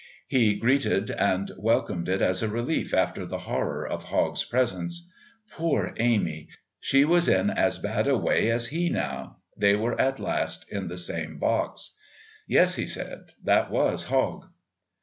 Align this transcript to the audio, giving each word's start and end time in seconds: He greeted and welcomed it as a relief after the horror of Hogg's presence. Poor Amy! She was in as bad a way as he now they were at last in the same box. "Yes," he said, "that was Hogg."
He 0.27 0.55
greeted 0.55 1.11
and 1.11 1.51
welcomed 1.59 2.09
it 2.09 2.23
as 2.23 2.41
a 2.41 2.47
relief 2.49 2.91
after 2.91 3.23
the 3.23 3.37
horror 3.37 3.87
of 3.87 4.05
Hogg's 4.05 4.43
presence. 4.43 5.07
Poor 5.51 5.93
Amy! 5.97 6.47
She 6.79 7.05
was 7.05 7.29
in 7.29 7.51
as 7.51 7.77
bad 7.77 8.07
a 8.07 8.17
way 8.17 8.49
as 8.49 8.69
he 8.69 8.89
now 8.89 9.37
they 9.55 9.75
were 9.75 10.01
at 10.01 10.19
last 10.19 10.65
in 10.71 10.87
the 10.87 10.97
same 10.97 11.37
box. 11.37 11.95
"Yes," 12.47 12.77
he 12.77 12.87
said, 12.87 13.33
"that 13.43 13.69
was 13.69 14.05
Hogg." 14.05 14.45